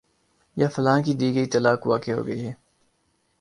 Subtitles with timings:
[0.57, 2.53] یا فلاں کی دی گئی طلاق واقع ہو گئی ہے